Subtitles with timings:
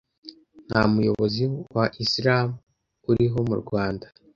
[0.67, 1.43] nta muyobozi
[1.75, 2.47] wa Islam
[3.11, 4.05] uriho mu Rwanda,